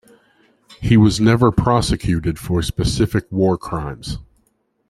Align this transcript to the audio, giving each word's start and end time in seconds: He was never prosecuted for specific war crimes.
He 0.79 0.97
was 0.97 1.21
never 1.21 1.51
prosecuted 1.51 2.39
for 2.39 2.63
specific 2.63 3.31
war 3.31 3.55
crimes. 3.55 4.17